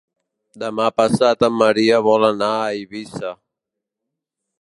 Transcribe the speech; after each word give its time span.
Demà 0.61 0.85
passat 1.01 1.45
en 1.47 1.53
Maria 1.57 1.99
vol 2.07 2.25
anar 2.31 2.49
a 2.55 2.65
Eivissa. 2.79 3.35